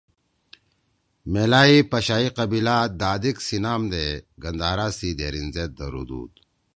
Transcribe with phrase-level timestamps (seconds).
[1.31, 4.05] میلائی پشائی قبیلہ دادیک سی نام دے
[4.43, 6.31] گندھارا سی دھیریِن زید دھرُودُود۔